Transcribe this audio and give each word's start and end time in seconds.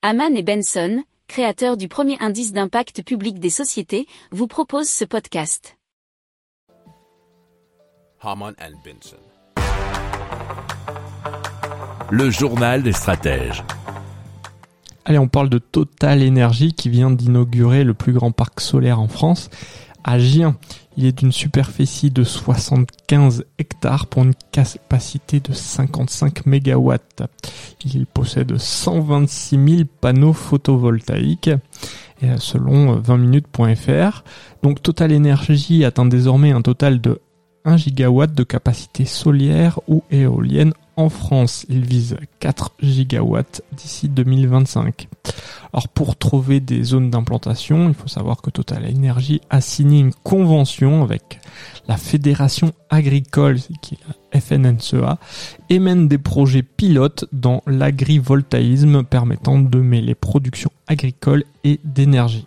Haman 0.00 0.36
et 0.36 0.44
Benson, 0.44 1.02
créateurs 1.26 1.76
du 1.76 1.88
premier 1.88 2.16
indice 2.20 2.52
d'impact 2.52 3.02
public 3.02 3.40
des 3.40 3.50
sociétés, 3.50 4.06
vous 4.30 4.46
proposent 4.46 4.88
ce 4.88 5.04
podcast. 5.04 5.76
Haman 8.20 8.54
and 8.60 8.76
Benson. 8.84 9.16
Le 12.12 12.30
journal 12.30 12.84
des 12.84 12.92
stratèges. 12.92 13.64
Allez, 15.04 15.18
on 15.18 15.26
parle 15.26 15.48
de 15.48 15.58
Total 15.58 16.24
Energy 16.24 16.74
qui 16.74 16.90
vient 16.90 17.10
d'inaugurer 17.10 17.82
le 17.82 17.94
plus 17.94 18.12
grand 18.12 18.30
parc 18.30 18.60
solaire 18.60 19.00
en 19.00 19.08
France 19.08 19.50
à. 20.08 20.18
Il 20.96 21.04
est 21.04 21.18
d'une 21.18 21.32
superficie 21.32 22.10
de 22.10 22.24
75 22.24 23.44
hectares 23.58 24.06
pour 24.06 24.24
une 24.24 24.34
capacité 24.50 25.38
de 25.38 25.52
55 25.52 26.46
mégawatts. 26.46 27.22
Il 27.84 28.06
possède 28.06 28.56
126 28.56 29.76
000 29.76 29.82
panneaux 30.00 30.32
photovoltaïques 30.32 31.50
selon 32.38 33.00
20minutes.fr. 33.00 34.24
Donc 34.62 34.82
Total 34.82 35.14
Energy 35.14 35.84
atteint 35.84 36.06
désormais 36.06 36.50
un 36.50 36.62
total 36.62 37.00
de 37.00 37.20
1 37.64 37.76
gigawatt 37.76 38.32
de 38.32 38.42
capacité 38.44 39.04
solaire 39.04 39.78
ou 39.88 40.02
éolienne 40.10 40.72
en 40.96 41.10
France. 41.10 41.66
Il 41.68 41.84
vise 41.84 42.16
4 42.40 42.72
gigawatts 42.80 43.62
d'ici 43.72 44.08
2025. 44.08 45.08
Alors 45.72 45.88
pour 45.88 46.16
trouver 46.16 46.60
des 46.60 46.82
zones 46.82 47.10
d'implantation, 47.10 47.88
il 47.88 47.94
faut 47.94 48.08
savoir 48.08 48.40
que 48.40 48.50
Total 48.50 48.84
Energy 48.84 49.40
a 49.50 49.60
signé 49.60 50.00
une 50.00 50.14
convention 50.14 51.02
avec 51.02 51.40
la 51.86 51.96
Fédération 51.96 52.72
agricole, 52.90 53.58
qui 53.82 53.94
est 53.94 53.98
la 54.32 54.40
FNNCA, 54.40 55.18
et 55.68 55.78
mène 55.78 56.08
des 56.08 56.18
projets 56.18 56.62
pilotes 56.62 57.26
dans 57.32 57.62
l'agrivoltaïsme 57.66 59.04
permettant 59.04 59.58
de 59.58 59.78
mêler 59.78 60.14
production 60.14 60.70
agricole 60.86 61.44
et 61.64 61.80
d'énergie. 61.84 62.46